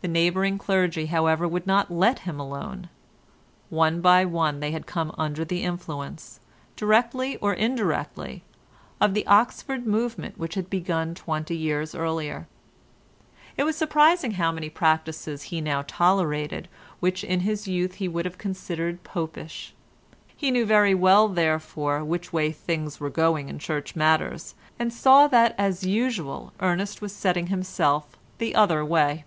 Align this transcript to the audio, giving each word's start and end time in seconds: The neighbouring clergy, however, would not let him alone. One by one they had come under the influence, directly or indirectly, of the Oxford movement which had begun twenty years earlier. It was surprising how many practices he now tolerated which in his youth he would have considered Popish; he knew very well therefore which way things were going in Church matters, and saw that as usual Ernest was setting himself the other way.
The 0.00 0.06
neighbouring 0.06 0.58
clergy, 0.58 1.06
however, 1.06 1.48
would 1.48 1.66
not 1.66 1.90
let 1.90 2.20
him 2.20 2.38
alone. 2.38 2.88
One 3.68 4.00
by 4.00 4.24
one 4.24 4.60
they 4.60 4.70
had 4.70 4.86
come 4.86 5.12
under 5.18 5.44
the 5.44 5.64
influence, 5.64 6.38
directly 6.76 7.36
or 7.38 7.52
indirectly, 7.52 8.44
of 9.00 9.12
the 9.12 9.26
Oxford 9.26 9.88
movement 9.88 10.38
which 10.38 10.54
had 10.54 10.70
begun 10.70 11.16
twenty 11.16 11.56
years 11.56 11.96
earlier. 11.96 12.46
It 13.56 13.64
was 13.64 13.74
surprising 13.74 14.30
how 14.34 14.52
many 14.52 14.70
practices 14.70 15.42
he 15.50 15.60
now 15.60 15.82
tolerated 15.84 16.68
which 17.00 17.24
in 17.24 17.40
his 17.40 17.66
youth 17.66 17.94
he 17.94 18.06
would 18.06 18.24
have 18.24 18.38
considered 18.38 19.02
Popish; 19.02 19.74
he 20.36 20.52
knew 20.52 20.64
very 20.64 20.94
well 20.94 21.26
therefore 21.26 22.04
which 22.04 22.32
way 22.32 22.52
things 22.52 23.00
were 23.00 23.10
going 23.10 23.48
in 23.48 23.58
Church 23.58 23.96
matters, 23.96 24.54
and 24.78 24.92
saw 24.92 25.26
that 25.26 25.56
as 25.58 25.82
usual 25.82 26.52
Ernest 26.60 27.02
was 27.02 27.12
setting 27.12 27.48
himself 27.48 28.16
the 28.38 28.54
other 28.54 28.84
way. 28.84 29.24